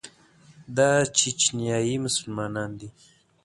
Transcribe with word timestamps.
دا 0.75 0.89
چیچنیایي 1.17 1.95
مسلمانان 2.05 2.69
دي. 2.79 2.89